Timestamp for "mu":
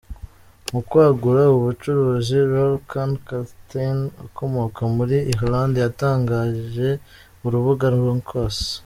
0.71-0.81